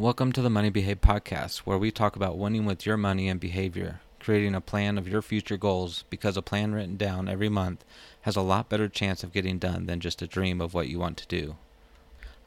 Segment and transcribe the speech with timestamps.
[0.00, 3.38] Welcome to the Money Behave podcast, where we talk about winning with your money and
[3.38, 7.84] behavior, creating a plan of your future goals because a plan written down every month
[8.22, 10.98] has a lot better chance of getting done than just a dream of what you
[10.98, 11.56] want to do.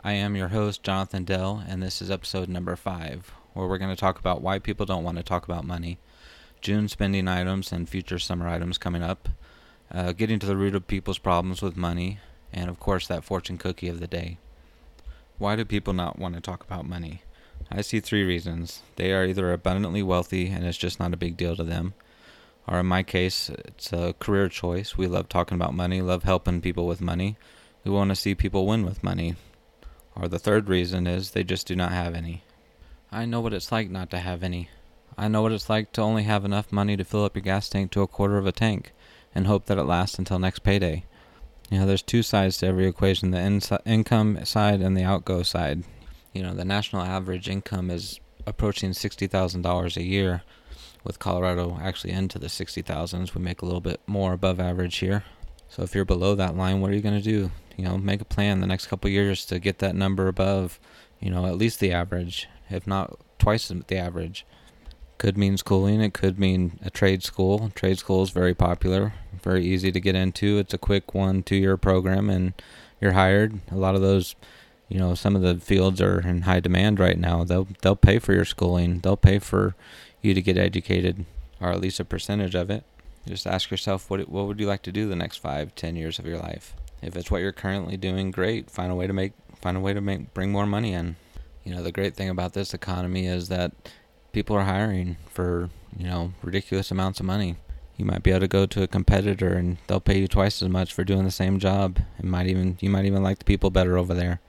[0.03, 3.95] I am your host, Jonathan Dell, and this is episode number five, where we're going
[3.95, 5.99] to talk about why people don't want to talk about money,
[6.59, 9.29] June spending items and future summer items coming up,
[9.91, 12.17] uh, getting to the root of people's problems with money,
[12.51, 14.39] and of course, that fortune cookie of the day.
[15.37, 17.21] Why do people not want to talk about money?
[17.75, 18.83] I see three reasons.
[18.97, 21.95] They are either abundantly wealthy and it's just not a big deal to them,
[22.67, 24.95] or in my case, it's a career choice.
[24.95, 27.35] We love talking about money, love helping people with money.
[27.83, 29.35] We want to see people win with money.
[30.15, 32.43] Or the third reason is they just do not have any.
[33.11, 34.69] I know what it's like not to have any.
[35.17, 37.69] I know what it's like to only have enough money to fill up your gas
[37.69, 38.93] tank to a quarter of a tank
[39.33, 41.05] and hope that it lasts until next payday.
[41.71, 45.41] You know, there's two sides to every equation the in- income side and the outgo
[45.41, 45.83] side.
[46.33, 50.43] You know, the national average income is approaching $60,000 a year,
[51.03, 53.35] with Colorado actually into the 60,000s.
[53.35, 55.23] We make a little bit more above average here.
[55.69, 57.51] So if you're below that line, what are you going to do?
[57.75, 60.79] You know, make a plan the next couple years to get that number above,
[61.19, 64.45] you know, at least the average, if not twice the average.
[65.17, 66.01] Could mean schooling.
[66.01, 67.71] It could mean a trade school.
[67.75, 70.57] Trade school is very popular, very easy to get into.
[70.57, 72.53] It's a quick one, two year program, and
[72.99, 73.59] you're hired.
[73.71, 74.35] A lot of those,
[74.93, 77.43] you know, some of the fields are in high demand right now.
[77.43, 78.99] They'll they'll pay for your schooling.
[78.99, 79.73] They'll pay for
[80.21, 81.25] you to get educated,
[81.59, 82.83] or at least a percentage of it.
[83.25, 86.19] Just ask yourself what what would you like to do the next five, ten years
[86.19, 86.75] of your life.
[87.01, 88.69] If it's what you're currently doing, great.
[88.69, 91.15] Find a way to make find a way to make bring more money in.
[91.63, 93.71] You know, the great thing about this economy is that
[94.31, 97.55] people are hiring for, you know, ridiculous amounts of money.
[97.97, 100.69] You might be able to go to a competitor and they'll pay you twice as
[100.69, 101.97] much for doing the same job.
[102.19, 104.39] It might even you might even like the people better over there.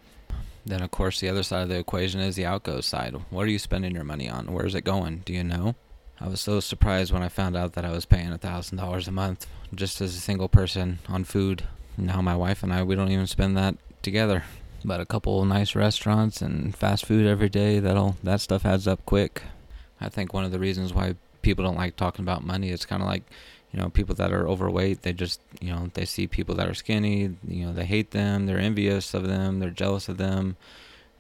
[0.67, 3.15] Then of course the other side of the equation is the outgo side.
[3.31, 4.53] What are you spending your money on?
[4.53, 5.23] Where's it going?
[5.25, 5.75] Do you know?
[6.21, 9.09] I was so surprised when I found out that I was paying a thousand dollars
[9.09, 11.65] a month just as a single person on food.
[11.99, 14.45] Now my wife and I we don't even spend that together.
[14.85, 19.05] But a couple nice restaurants and fast food every day, that'll that stuff adds up
[19.07, 19.43] quick.
[20.01, 23.03] I think one of the reasons why people don't like talking about money is kind
[23.03, 23.23] of like,
[23.75, 26.75] you know, people that are overweight, they just, you know, they see people that are
[26.75, 30.57] skinny, you know, they hate them, they're envious of them, they're jealous of them.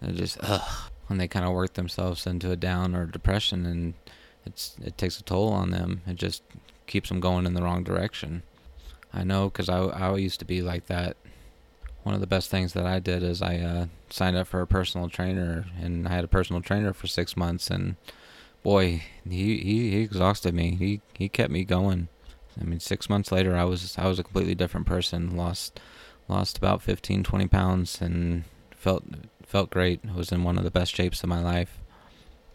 [0.00, 3.94] They're just ugh, and they kind of work themselves into a down or depression and
[4.46, 6.02] it's it takes a toll on them.
[6.06, 6.44] It just
[6.86, 8.44] keeps them going in the wrong direction.
[9.12, 11.16] I know because I, I used to be like that.
[12.04, 14.66] One of the best things that I did is I uh, signed up for a
[14.66, 17.68] personal trainer, and I had a personal trainer for six months.
[17.68, 17.96] And
[18.62, 20.76] boy, he, he, he exhausted me.
[20.76, 22.08] He he kept me going.
[22.60, 25.36] I mean, six months later, I was I was a completely different person.
[25.36, 25.80] Lost
[26.28, 29.04] lost about 15, 20 pounds, and felt
[29.44, 30.00] felt great.
[30.08, 31.80] I was in one of the best shapes of my life.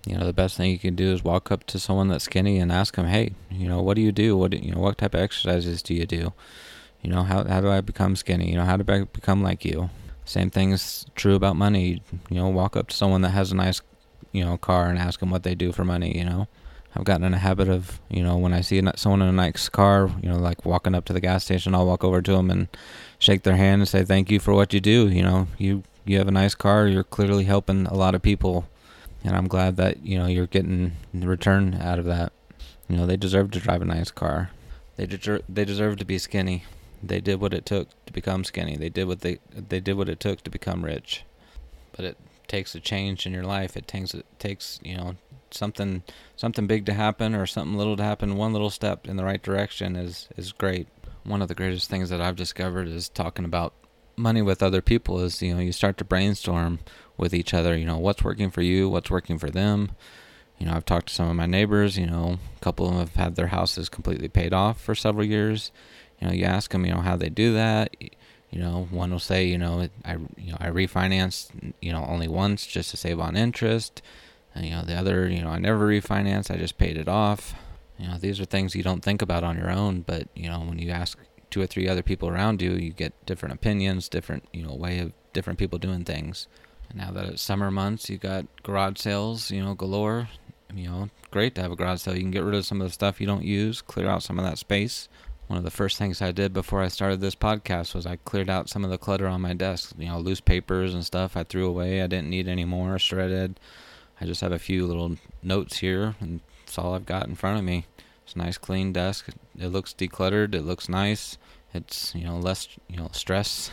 [0.05, 2.57] You know the best thing you can do is walk up to someone that's skinny
[2.57, 4.37] and ask them hey you know what do you do?
[4.37, 6.33] What do, you know what type of exercises do you do?
[7.01, 8.49] You know how, how do i become skinny?
[8.49, 9.89] You know how do i become like you?
[10.25, 12.01] Same thing is true about money.
[12.29, 13.81] You know walk up to someone that has a nice
[14.31, 16.47] you know car and ask them what they do for money you know
[16.95, 19.69] i've gotten in a habit of you know when i see someone in a nice
[19.69, 22.49] car you know like walking up to the gas station i'll walk over to them
[22.49, 22.67] and
[23.17, 26.17] shake their hand and say thank you for what you do you know you you
[26.17, 28.67] have a nice car you're clearly helping a lot of people
[29.23, 32.31] and I'm glad that you know you're getting the return out of that.
[32.87, 34.51] You know they deserve to drive a nice car.
[34.95, 36.63] They deserve they deserve to be skinny.
[37.01, 38.75] They did what it took to become skinny.
[38.77, 41.23] They did what they they did what it took to become rich.
[41.95, 42.17] But it
[42.47, 43.75] takes a change in your life.
[43.75, 45.15] It takes it takes you know
[45.51, 46.03] something
[46.35, 48.37] something big to happen or something little to happen.
[48.37, 50.87] One little step in the right direction is is great.
[51.23, 53.73] One of the greatest things that I've discovered is talking about
[54.19, 56.79] money with other people is you know you start to brainstorm
[57.17, 59.91] with each other you know what's working for you what's working for them
[60.57, 62.99] you know i've talked to some of my neighbors you know a couple of them
[62.99, 65.71] have had their houses completely paid off for several years
[66.19, 67.95] you know you ask them you know how they do that
[68.51, 72.27] you know one will say you know i you know i refinanced you know only
[72.27, 74.01] once just to save on interest
[74.59, 77.55] and you know the other you know i never refinanced i just paid it off
[77.97, 80.59] you know these are things you don't think about on your own but you know
[80.59, 81.17] when you ask
[81.49, 84.99] two or three other people around you, you get different opinions, different you know way
[84.99, 86.47] of different people doing things.
[86.89, 90.29] And now that it's summer months, you got garage sales, you know, galore.
[90.73, 92.13] You know, great to have a garage sale.
[92.13, 94.37] You can get rid of some of the stuff you don't use, clear out some
[94.37, 95.09] of that space.
[95.47, 98.51] One of the first things I did before I started this podcast was I cleared
[98.51, 99.95] out some of the clutter on my desk.
[99.97, 102.03] You know, loose papers and stuff I threw away.
[102.03, 103.59] I didn't need anymore, shredded.
[104.21, 107.57] I just have a few little notes here, and that's all I've got in front
[107.57, 107.85] of me.
[108.23, 109.27] It's a nice clean desk.
[109.57, 110.53] It looks decluttered.
[110.53, 111.37] It looks nice.
[111.73, 113.71] It's, you know, less, you know, stress.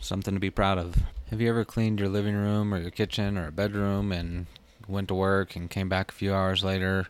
[0.00, 0.96] Something to be proud of.
[1.30, 4.46] Have you ever cleaned your living room or your kitchen or a bedroom and
[4.86, 7.08] went to work and came back a few hours later,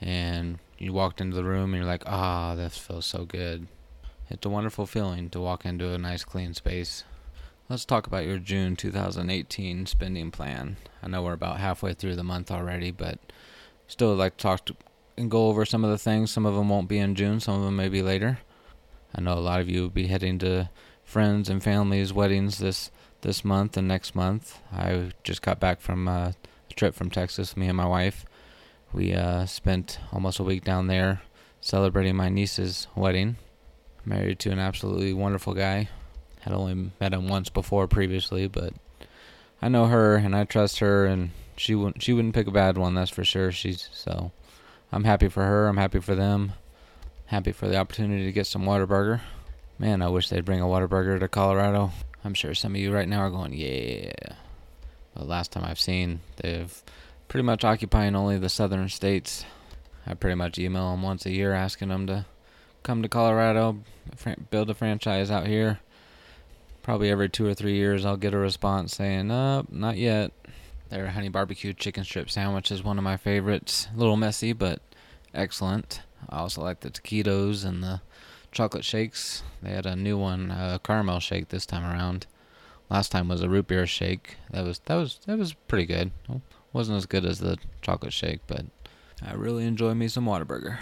[0.00, 3.66] and you walked into the room and you're like, ah, oh, this feels so good.
[4.28, 7.04] It's a wonderful feeling to walk into a nice clean space.
[7.68, 10.76] Let's talk about your June 2018 spending plan.
[11.02, 13.18] I know we're about halfway through the month already, but
[13.88, 14.76] still would like to talk to,
[15.18, 16.30] and go over some of the things.
[16.30, 18.38] Some of them won't be in June, some of them may be later.
[19.16, 20.70] I know a lot of you will be heading to
[21.02, 22.92] friends and families' weddings this
[23.22, 24.60] this month and next month.
[24.72, 26.32] I just got back from uh,
[26.70, 28.26] a trip from Texas, me and my wife.
[28.92, 31.22] We uh, spent almost a week down there
[31.60, 33.38] celebrating my niece's wedding.
[34.04, 35.88] Married to an absolutely wonderful guy.
[36.46, 38.72] Had only met him once before previously, but
[39.60, 42.78] I know her and I trust her, and she wouldn't she wouldn't pick a bad
[42.78, 42.94] one.
[42.94, 43.50] That's for sure.
[43.50, 44.30] She's so.
[44.92, 45.66] I'm happy for her.
[45.66, 46.52] I'm happy for them.
[47.24, 49.22] Happy for the opportunity to get some Whataburger.
[49.76, 51.90] Man, I wish they'd bring a Whataburger to Colorado.
[52.24, 54.12] I'm sure some of you right now are going, yeah.
[55.16, 56.80] The last time I've seen, they've
[57.26, 59.44] pretty much occupying only the southern states.
[60.06, 62.26] I pretty much email them once a year asking them to
[62.84, 63.78] come to Colorado,
[64.50, 65.80] build a franchise out here.
[66.86, 70.30] Probably every two or three years, I'll get a response saying, "Uh, not yet."
[70.88, 73.88] Their honey barbecue chicken strip sandwich is one of my favorites.
[73.92, 74.80] A little messy, but
[75.34, 76.02] excellent.
[76.30, 78.02] I also like the taquitos and the
[78.52, 79.42] chocolate shakes.
[79.62, 82.28] They had a new one, a caramel shake this time around.
[82.88, 84.36] Last time was a root beer shake.
[84.52, 86.12] That was that was that was pretty good.
[86.72, 88.64] Wasn't as good as the chocolate shake, but
[89.20, 90.78] I really enjoy me some Whataburger.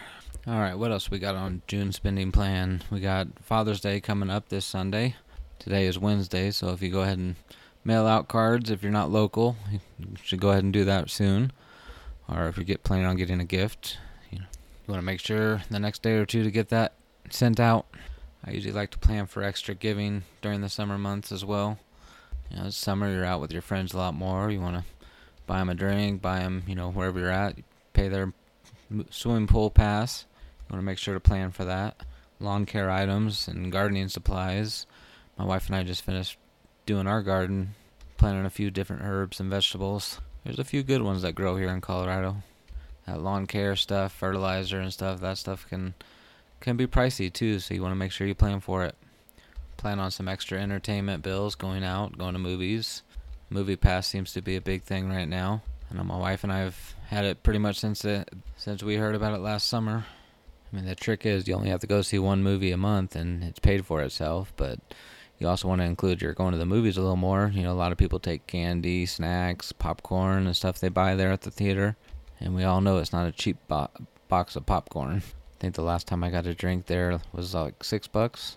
[0.46, 2.82] All right, what else we got on June spending plan?
[2.90, 5.16] We got Father's Day coming up this Sunday.
[5.64, 7.36] Today is Wednesday, so if you go ahead and
[7.86, 9.80] mail out cards, if you're not local, you
[10.22, 11.52] should go ahead and do that soon.
[12.28, 13.96] Or if you get planning on getting a gift,
[14.30, 14.44] you, know,
[14.86, 16.92] you want to make sure the next day or two to get that
[17.30, 17.86] sent out.
[18.44, 21.78] I usually like to plan for extra giving during the summer months as well.
[22.50, 24.50] You know, summer you're out with your friends a lot more.
[24.50, 24.84] You want to
[25.46, 27.56] buy them a drink, buy them, you know, wherever you're at,
[27.94, 28.34] pay their
[29.08, 30.26] swimming pool pass.
[30.68, 32.02] You want to make sure to plan for that.
[32.38, 34.84] Lawn care items and gardening supplies.
[35.36, 36.38] My wife and I just finished
[36.86, 37.74] doing our garden,
[38.16, 40.20] planting a few different herbs and vegetables.
[40.44, 42.36] There's a few good ones that grow here in Colorado.
[43.06, 45.94] That lawn care stuff, fertilizer and stuff, that stuff can
[46.60, 48.94] can be pricey too, so you want to make sure you plan for it.
[49.76, 53.02] Plan on some extra entertainment bills, going out, going to movies.
[53.50, 55.62] Movie pass seems to be a big thing right now.
[55.90, 58.96] I know my wife and I have had it pretty much since it, since we
[58.96, 60.06] heard about it last summer.
[60.72, 63.14] I mean, the trick is you only have to go see one movie a month
[63.14, 64.80] and it's paid for itself, but
[65.38, 67.50] you also want to include you're going to the movies a little more.
[67.52, 71.32] You know, a lot of people take candy, snacks, popcorn, and stuff they buy there
[71.32, 71.96] at the theater.
[72.40, 73.90] And we all know it's not a cheap bo-
[74.28, 75.22] box of popcorn.
[75.24, 78.56] I think the last time I got a drink there was like six bucks.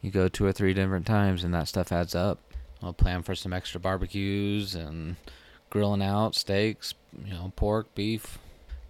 [0.00, 2.38] You go two or three different times and that stuff adds up.
[2.82, 5.16] I'll plan for some extra barbecues and
[5.68, 6.94] grilling out steaks,
[7.24, 8.38] you know, pork, beef,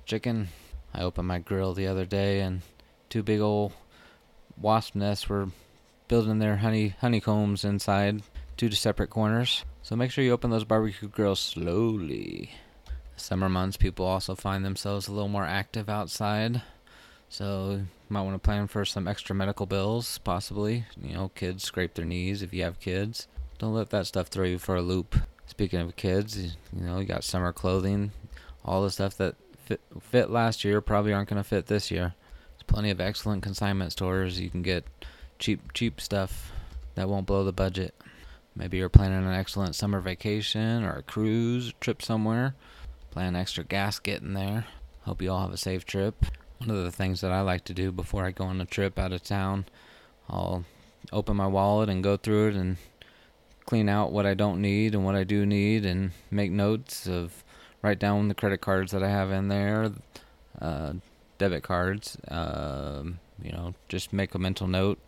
[0.04, 0.48] chicken.
[0.94, 2.62] I opened my grill the other day and
[3.08, 3.72] two big old
[4.56, 5.48] wasp nests were
[6.10, 8.20] building their honey honeycombs inside
[8.56, 9.64] two separate corners.
[9.80, 12.50] So make sure you open those barbecue grills slowly.
[13.14, 16.62] Summer months, people also find themselves a little more active outside.
[17.28, 20.84] So you might want to plan for some extra medical bills, possibly.
[21.00, 23.28] You know, kids scrape their knees if you have kids.
[23.58, 25.14] Don't let that stuff throw you for a loop.
[25.46, 28.10] Speaking of kids, you know, you got summer clothing,
[28.64, 32.14] all the stuff that fit, fit last year probably aren't going to fit this year.
[32.56, 34.84] There's plenty of excellent consignment stores you can get
[35.40, 36.52] cheap cheap stuff
[36.94, 37.94] that won't blow the budget.
[38.54, 42.54] Maybe you're planning an excellent summer vacation or a cruise trip somewhere.
[43.10, 44.66] Plan extra gas getting there.
[45.02, 46.26] Hope you all have a safe trip.
[46.58, 48.98] One of the things that I like to do before I go on a trip
[48.98, 49.64] out of town,
[50.28, 50.64] I'll
[51.12, 52.76] open my wallet and go through it and
[53.64, 57.44] clean out what I don't need and what I do need and make notes of
[57.82, 59.92] write down the credit cards that I have in there,
[60.60, 60.94] uh,
[61.38, 62.16] debit cards.
[62.28, 63.04] Uh,
[63.42, 64.98] you know, just make a mental note,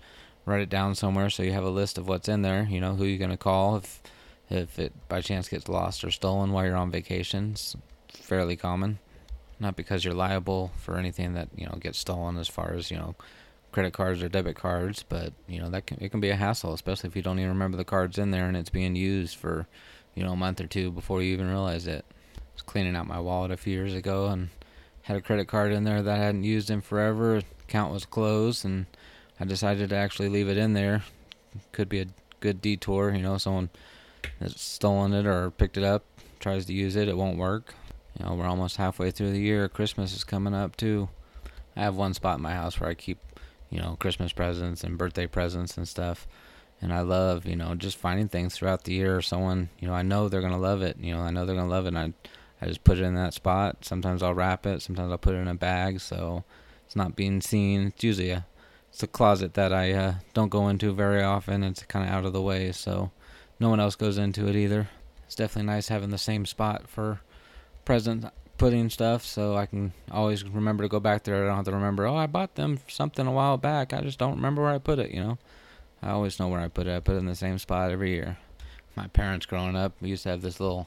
[0.44, 2.66] write it down somewhere so you have a list of what's in there.
[2.68, 4.02] You know who you're gonna call if
[4.50, 7.52] if it by chance gets lost or stolen while you're on vacation.
[7.52, 7.76] It's
[8.08, 8.98] fairly common.
[9.58, 12.96] Not because you're liable for anything that you know gets stolen, as far as you
[12.96, 13.14] know
[13.70, 16.74] credit cards or debit cards, but you know that can it can be a hassle,
[16.74, 19.66] especially if you don't even remember the cards in there and it's being used for
[20.14, 22.04] you know a month or two before you even realize it.
[22.36, 24.50] I was cleaning out my wallet a few years ago and
[25.02, 27.40] had a credit card in there that I hadn't used in forever.
[27.62, 28.86] Account was closed and
[29.42, 31.02] I decided to actually leave it in there.
[31.72, 32.06] Could be a
[32.38, 33.70] good detour, you know, someone
[34.38, 36.04] has stolen it or picked it up,
[36.38, 37.74] tries to use it, it won't work.
[38.16, 39.68] You know, we're almost halfway through the year.
[39.68, 41.08] Christmas is coming up too.
[41.76, 43.18] I have one spot in my house where I keep
[43.68, 46.28] you know, Christmas presents and birthday presents and stuff.
[46.80, 49.22] And I love, you know, just finding things throughout the year.
[49.22, 50.98] Someone, you know, I know they're gonna love it.
[51.00, 51.94] You know, I know they're gonna love it.
[51.94, 52.12] And I,
[52.60, 53.84] I just put it in that spot.
[53.84, 54.82] Sometimes I'll wrap it.
[54.82, 56.44] Sometimes I'll put it in a bag so
[56.86, 57.88] it's not being seen.
[57.88, 58.44] It's usually a
[58.92, 61.64] it's a closet that I uh, don't go into very often.
[61.64, 63.10] It's kind of out of the way, so
[63.58, 64.90] no one else goes into it either.
[65.24, 67.20] It's definitely nice having the same spot for
[67.86, 68.26] present
[68.58, 71.42] putting stuff, so I can always remember to go back there.
[71.42, 72.06] I don't have to remember.
[72.06, 73.94] Oh, I bought them something a while back.
[73.94, 75.10] I just don't remember where I put it.
[75.10, 75.38] You know,
[76.02, 76.94] I always know where I put it.
[76.94, 78.36] I put it in the same spot every year.
[78.94, 80.86] My parents growing up, we used to have this little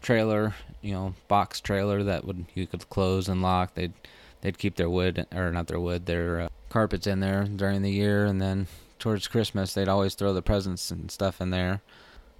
[0.00, 3.74] trailer, you know, box trailer that would you could close and lock.
[3.74, 3.94] They'd
[4.42, 7.90] they'd keep their wood or not their wood, their uh, carpets in there during the
[7.90, 8.66] year, and then
[8.98, 11.80] towards Christmas they'd always throw the presents and stuff in there.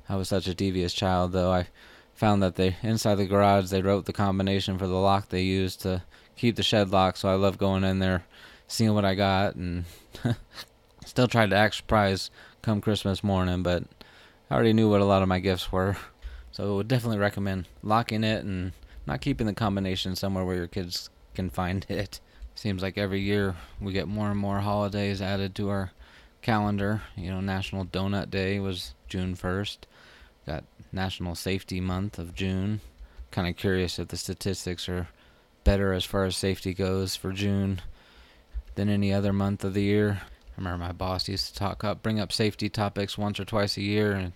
[0.09, 1.51] I was such a devious child, though.
[1.51, 1.69] I
[2.15, 5.81] found that they inside the garage they wrote the combination for the lock they used
[5.81, 6.03] to
[6.37, 7.19] keep the shed locked.
[7.19, 8.25] So I love going in there,
[8.69, 9.85] seeing what I got, and
[11.07, 12.31] still tried to act surprised
[12.63, 13.63] come Christmas morning.
[13.63, 13.85] But
[14.51, 15.97] I already knew what a lot of my gifts were,
[16.51, 18.73] so I would definitely recommend locking it and
[19.07, 22.21] not keeping the combination somewhere where your kids can find it.
[22.55, 25.93] Seems like every year we get more and more holidays added to our
[26.43, 27.03] calendar.
[27.17, 29.79] You know, National Donut Day was June 1st.
[30.47, 32.81] Got National Safety Month of June.
[33.31, 35.09] Kind of curious if the statistics are
[35.65, 37.81] better as far as safety goes for June
[38.75, 40.21] than any other month of the year.
[40.23, 43.77] I remember my boss used to talk up, bring up safety topics once or twice
[43.77, 44.33] a year, and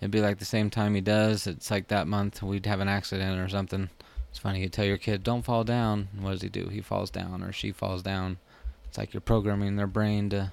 [0.00, 1.46] it'd be like the same time he does.
[1.46, 3.90] It's like that month we'd have an accident or something.
[4.36, 6.08] It's funny, you tell your kid, don't fall down.
[6.20, 6.68] what does he do?
[6.68, 8.36] He falls down or she falls down.
[8.84, 10.52] It's like you're programming their brain to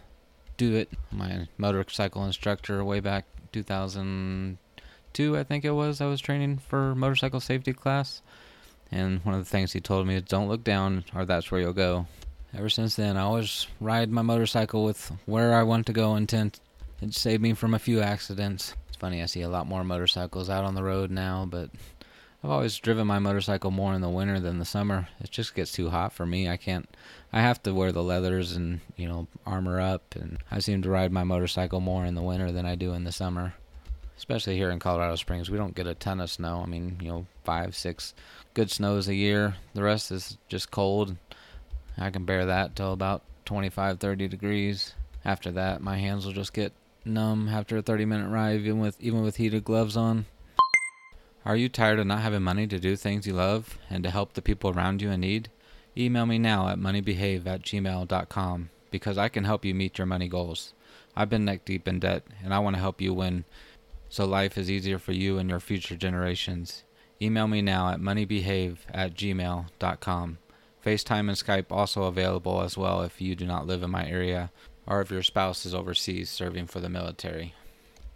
[0.55, 0.89] do it.
[1.11, 7.41] My motorcycle instructor, way back 2002, I think it was, I was training for motorcycle
[7.41, 8.21] safety class.
[8.89, 11.59] And one of the things he told me is don't look down or that's where
[11.59, 12.07] you'll go.
[12.53, 16.61] Ever since then, I always ride my motorcycle with where I want to go intent.
[17.01, 18.75] It saved me from a few accidents.
[18.87, 21.69] It's funny, I see a lot more motorcycles out on the road now, but
[22.43, 25.07] I've always driven my motorcycle more in the winter than the summer.
[25.21, 26.49] It just gets too hot for me.
[26.49, 26.89] I can't.
[27.31, 30.89] I have to wear the leathers and you know armor up, and I seem to
[30.89, 33.53] ride my motorcycle more in the winter than I do in the summer.
[34.17, 36.61] Especially here in Colorado Springs, we don't get a ton of snow.
[36.61, 38.13] I mean, you know, five, six
[38.53, 39.55] good snows a year.
[39.73, 41.15] The rest is just cold.
[41.97, 44.93] I can bear that till about 25, 30 degrees.
[45.23, 46.73] After that, my hands will just get
[47.05, 50.25] numb after a 30 minute ride, even with even with heated gloves on.
[51.45, 54.33] Are you tired of not having money to do things you love and to help
[54.33, 55.49] the people around you in need?
[55.97, 60.29] Email me now at moneybehave at gmail.com because I can help you meet your money
[60.29, 60.73] goals.
[61.17, 63.43] I've been neck deep in debt and I want to help you win
[64.07, 66.83] so life is easier for you and your future generations.
[67.21, 70.37] Email me now at moneybehave at gmail.com.
[70.85, 74.51] FaceTime and Skype also available as well if you do not live in my area
[74.87, 77.53] or if your spouse is overseas serving for the military.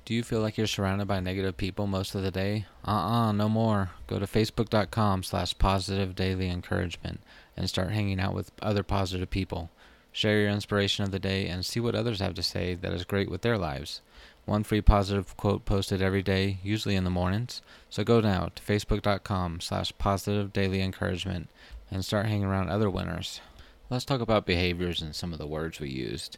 [0.08, 2.66] Do you feel like you're surrounded by negative people most of the day?
[2.86, 3.90] Uh-uh, no more.
[4.08, 7.20] Go to facebook.com slash positive daily encouragement
[7.58, 9.70] and start hanging out with other positive people.
[10.14, 13.04] Share your inspiration of the day and see what others have to say that is
[13.04, 14.00] great with their lives.
[14.46, 17.62] One free positive quote posted every day, usually in the mornings.
[17.90, 21.50] So go now to facebook.com slash positive daily encouragement
[21.92, 23.42] and start hanging around other winners.
[23.90, 26.38] Let's talk about behaviors and some of the words we used.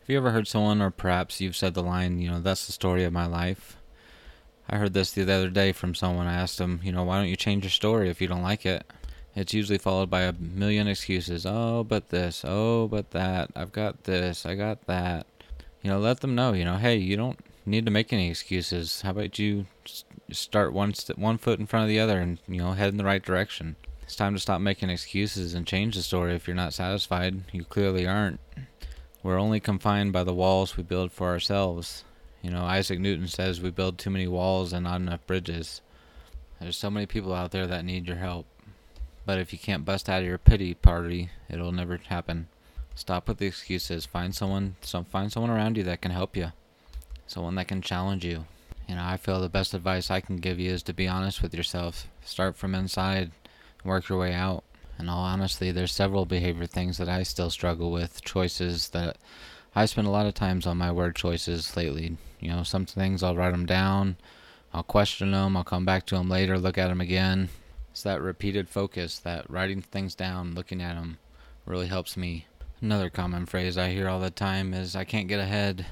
[0.00, 2.72] Have you ever heard someone, or perhaps you've said the line, you know, that's the
[2.72, 3.76] story of my life?
[4.68, 6.26] I heard this the other day from someone.
[6.26, 8.64] I asked them, you know, why don't you change your story if you don't like
[8.64, 8.84] it?
[9.36, 11.44] It's usually followed by a million excuses.
[11.46, 12.44] Oh, but this.
[12.46, 13.50] Oh, but that.
[13.54, 14.44] I've got this.
[14.44, 15.26] I got that.
[15.82, 19.02] You know, let them know, you know, hey, you don't need to make any excuses.
[19.02, 19.66] How about you
[20.30, 22.96] start one st- one foot in front of the other and, you know, head in
[22.96, 23.76] the right direction.
[24.02, 27.42] It's time to stop making excuses and change the story if you're not satisfied.
[27.52, 28.40] You clearly aren't.
[29.22, 32.04] We're only confined by the walls we build for ourselves.
[32.40, 35.82] You know, Isaac Newton says we build too many walls and not enough bridges.
[36.58, 38.46] There's so many people out there that need your help.
[39.26, 42.48] But if you can't bust out of your pity party, it'll never happen.
[42.94, 44.06] Stop with the excuses.
[44.06, 46.52] Find someone, some find someone around you that can help you.
[47.26, 48.46] Someone that can challenge you.
[48.88, 51.42] You know, I feel the best advice I can give you is to be honest
[51.42, 52.08] with yourself.
[52.24, 53.32] Start from inside,
[53.84, 54.64] work your way out.
[55.00, 59.16] In all honesty, there's several behavior things that I still struggle with, choices that
[59.74, 62.18] I spend a lot of times on my word choices lately.
[62.38, 64.16] You know, some things I'll write them down,
[64.74, 67.48] I'll question them, I'll come back to them later, look at them again.
[67.90, 71.16] It's that repeated focus, that writing things down, looking at them,
[71.64, 72.46] really helps me.
[72.82, 75.86] Another common phrase I hear all the time is, I can't get ahead.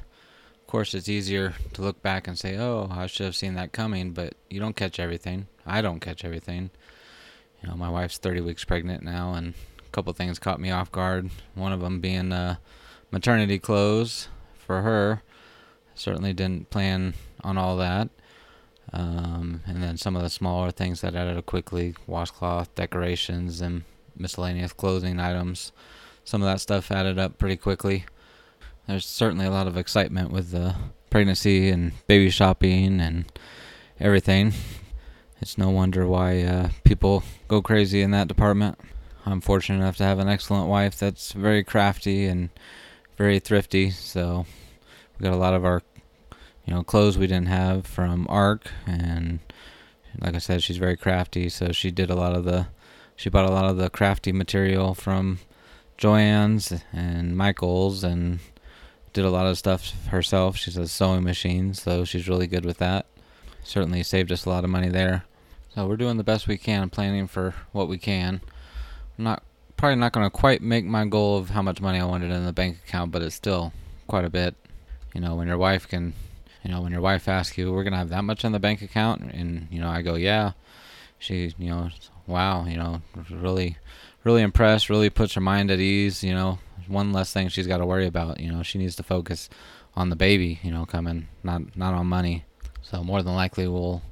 [0.60, 3.72] Of course, it's easier to look back and say, oh, I should have seen that
[3.72, 5.46] coming, but you don't catch everything.
[5.64, 6.70] I don't catch everything
[7.62, 10.92] you know, my wife's 30 weeks pregnant now, and a couple things caught me off
[10.92, 11.30] guard.
[11.54, 12.56] One of them being uh,
[13.10, 15.22] maternity clothes for her.
[15.94, 18.08] Certainly didn't plan on all that.
[18.92, 23.82] Um, and then some of the smaller things that added up quickly washcloth, decorations, and
[24.16, 25.72] miscellaneous clothing items.
[26.24, 28.04] Some of that stuff added up pretty quickly.
[28.86, 30.74] There's certainly a lot of excitement with the
[31.10, 33.30] pregnancy and baby shopping and
[34.00, 34.52] everything.
[35.40, 38.78] It's no wonder why uh, people go crazy in that department.
[39.24, 42.50] I'm fortunate enough to have an excellent wife that's very crafty and
[43.16, 43.90] very thrifty.
[43.90, 44.46] So
[45.18, 45.82] we got a lot of our,
[46.64, 49.38] you know, clothes we didn't have from ARC, and
[50.20, 51.48] like I said, she's very crafty.
[51.48, 52.66] So she did a lot of the,
[53.14, 55.38] she bought a lot of the crafty material from
[55.98, 58.40] Joann's and Michaels, and
[59.12, 60.56] did a lot of stuff herself.
[60.56, 63.06] She has a sewing machine, so she's really good with that.
[63.68, 65.24] Certainly saved us a lot of money there.
[65.74, 68.40] So we're doing the best we can, planning for what we can.
[69.18, 69.42] I'm not
[69.76, 72.46] probably not going to quite make my goal of how much money I wanted in
[72.46, 73.74] the bank account, but it's still
[74.06, 74.54] quite a bit.
[75.14, 76.14] You know, when your wife can,
[76.64, 78.58] you know, when your wife asks you, "We're going to have that much in the
[78.58, 80.52] bank account," and you know, I go, "Yeah."
[81.18, 81.90] She, you know,
[82.26, 83.76] wow, you know, really,
[84.24, 84.88] really impressed.
[84.88, 86.24] Really puts her mind at ease.
[86.24, 88.40] You know, one less thing she's got to worry about.
[88.40, 89.50] You know, she needs to focus
[89.94, 90.58] on the baby.
[90.62, 92.46] You know, coming, not not on money.
[92.82, 94.02] So more than likely, we'll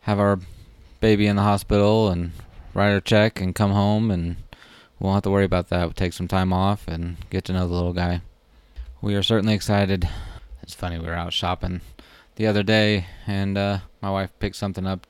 [0.00, 0.38] have our
[1.00, 2.32] baby in the hospital and
[2.74, 4.36] write her check and come home and
[4.98, 5.82] we won't have to worry about that.
[5.82, 8.22] We'll take some time off and get to know the little guy.
[9.00, 10.08] We are certainly excited.
[10.62, 11.80] It's funny, we were out shopping
[12.36, 15.06] the other day and uh, my wife picked something up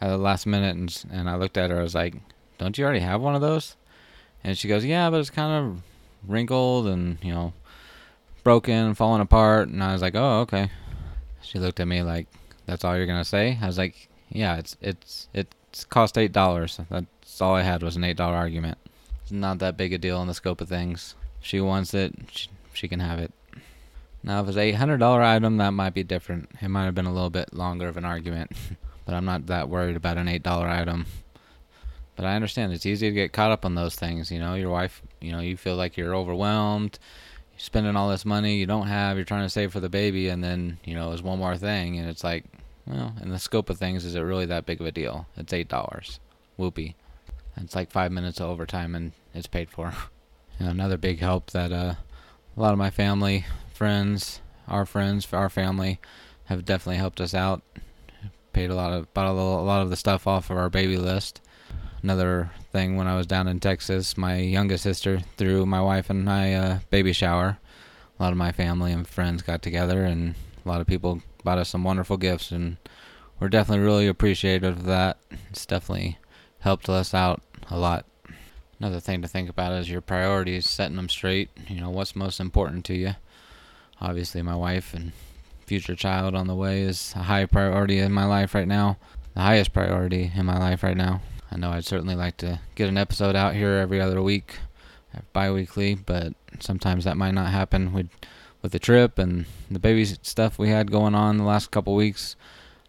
[0.00, 1.78] at the last minute and, and I looked at her.
[1.78, 2.14] I was like,
[2.58, 3.76] Don't you already have one of those?
[4.44, 5.82] And she goes, Yeah, but it's kind of
[6.28, 7.52] wrinkled and, you know,
[8.44, 9.68] broken, and falling apart.
[9.68, 10.70] And I was like, Oh, okay.
[11.46, 12.26] She looked at me like,
[12.66, 13.58] That's all you're to say?
[13.60, 16.86] I was like, Yeah, it's, it's, it's cost $8.
[16.88, 18.78] That's all I had was an $8 argument.
[19.22, 21.14] It's not that big a deal in the scope of things.
[21.40, 23.32] If she wants it, she, she can have it.
[24.22, 26.50] Now, if it's a $800 item, that might be different.
[26.60, 28.50] It might have been a little bit longer of an argument,
[29.04, 31.06] but I'm not that worried about an $8 item.
[32.16, 34.30] But I understand it's easy to get caught up on those things.
[34.30, 36.98] You know, your wife, you know, you feel like you're overwhelmed,
[37.56, 40.28] you're spending all this money you don't have, you're trying to save for the baby,
[40.28, 42.44] and then, you know, it's one more thing, and it's like,
[42.86, 45.26] well, in the scope of things, is it really that big of a deal?
[45.36, 46.18] It's $8.
[46.56, 46.94] Whoopee.
[47.56, 49.92] It's like five minutes of overtime and it's paid for.
[50.58, 51.94] Another big help that uh,
[52.56, 55.98] a lot of my family, friends, our friends, our family
[56.44, 57.62] have definitely helped us out.
[58.52, 61.42] Paid a lot of bought a lot of the stuff off of our baby list.
[62.02, 66.28] Another thing when I was down in Texas, my youngest sister threw my wife and
[66.28, 67.56] I a uh, baby shower.
[68.18, 71.56] A lot of my family and friends got together, and a lot of people bought
[71.56, 72.76] us some wonderful gifts, and
[73.40, 75.16] we're definitely really appreciative of that.
[75.48, 76.18] It's definitely
[76.58, 78.04] helped us out a lot.
[78.78, 81.48] Another thing to think about is your priorities, setting them straight.
[81.68, 83.14] You know, what's most important to you.
[84.02, 85.12] Obviously, my wife and
[85.64, 88.98] future child on the way is a high priority in my life right now.
[89.32, 91.22] The highest priority in my life right now.
[91.50, 94.56] I know I'd certainly like to get an episode out here every other week,
[95.32, 98.08] bi weekly, but sometimes that might not happen with,
[98.62, 102.36] with the trip and the baby stuff we had going on the last couple weeks.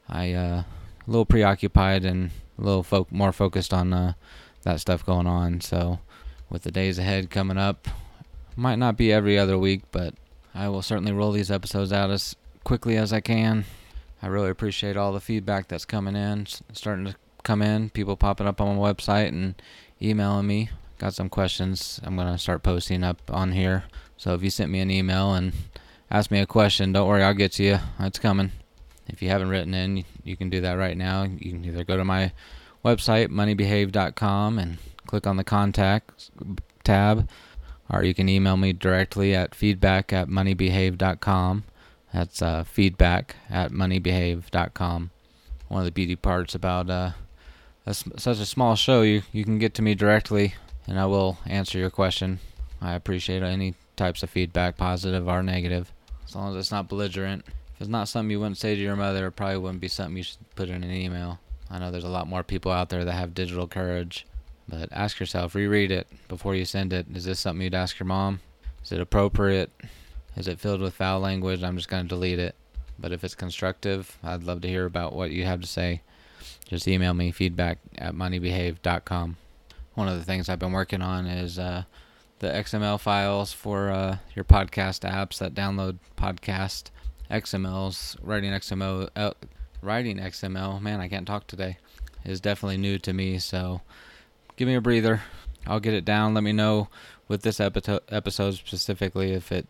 [0.10, 0.66] I, uh, a
[1.06, 4.14] little preoccupied and a little fo- more focused on uh,
[4.64, 5.62] that stuff going on.
[5.62, 6.00] So,
[6.50, 7.88] with the days ahead coming up,
[8.56, 10.16] might not be every other week, but
[10.56, 13.66] I will certainly roll these episodes out as quickly as I can.
[14.22, 17.16] I really appreciate all the feedback that's coming in, starting to
[17.48, 19.56] come in, people popping up on my website and
[20.02, 20.70] emailing me.
[20.98, 23.86] Got some questions I'm going to start posting up on here.
[24.18, 25.54] So if you sent me an email and
[26.12, 27.80] ask me a question, don't worry, I'll get to you.
[28.02, 28.52] It's coming.
[29.08, 31.24] If you haven't written in, you can do that right now.
[31.24, 32.34] You can either go to my
[32.84, 36.30] website, moneybehave.com, and click on the contact
[36.84, 37.30] tab,
[37.90, 41.64] or you can email me directly at feedback at moneybehave.com.
[42.14, 45.12] That's uh, feedback at moneybehave.com.
[45.70, 47.12] One of the beauty parts about uh,
[47.88, 50.56] a, such a small show, you, you can get to me directly,
[50.88, 52.40] and I will answer your question.
[52.82, 55.92] I appreciate any types of feedback, positive or negative,
[56.26, 57.46] as long as it's not belligerent.
[57.48, 60.18] If it's not something you wouldn't say to your mother, it probably wouldn't be something
[60.18, 61.40] you should put in an email.
[61.70, 64.26] I know there's a lot more people out there that have digital courage,
[64.68, 67.06] but ask yourself, reread it before you send it.
[67.14, 68.42] Is this something you'd ask your mom?
[68.84, 69.72] Is it appropriate?
[70.36, 71.64] Is it filled with foul language?
[71.64, 72.56] I'm just going to delete it.
[73.00, 76.02] But if it's constructive, I'd love to hear about what you have to say.
[76.68, 79.38] Just email me feedback at moneybehave.com.
[79.96, 81.84] One of the things I've been working on is uh,
[82.40, 86.92] the XML files for uh, your podcast apps that download podcast
[87.32, 89.32] XMLs, writing XML, uh,
[89.82, 90.82] writing XML.
[90.82, 91.78] Man, I can't talk today.
[92.26, 93.40] Is definitely new to me.
[93.40, 93.82] So
[94.58, 95.22] give me a breather.
[95.66, 96.34] I'll get it down.
[96.34, 96.90] Let me know
[97.28, 99.68] with this episode, episode specifically if it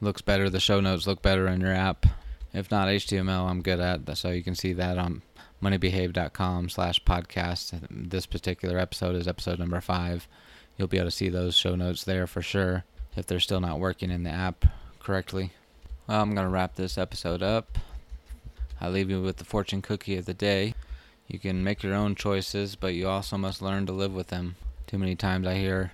[0.00, 0.48] looks better.
[0.48, 2.06] The show notes look better in your app.
[2.52, 4.16] If not HTML, I'm good at.
[4.16, 5.22] So you can see that on
[5.62, 7.86] moneybehave.com slash podcast.
[7.90, 10.26] This particular episode is episode number five.
[10.76, 12.84] You'll be able to see those show notes there for sure
[13.16, 14.64] if they're still not working in the app
[14.98, 15.52] correctly.
[16.06, 17.78] Well, I'm going to wrap this episode up.
[18.80, 20.74] I leave you with the fortune cookie of the day.
[21.28, 24.56] You can make your own choices, but you also must learn to live with them.
[24.86, 25.92] Too many times I hear,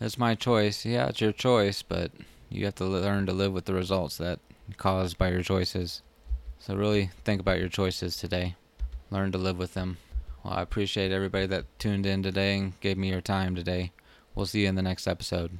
[0.00, 0.86] it's my choice.
[0.86, 2.12] Yeah, it's your choice, but
[2.48, 4.38] you have to learn to live with the results that
[4.76, 6.02] caused by your choices.
[6.58, 8.56] So really think about your choices today.
[9.10, 9.96] Learn to live with them.
[10.44, 13.92] Well, I appreciate everybody that tuned in today and gave me your time today.
[14.34, 15.58] We'll see you in the next episode.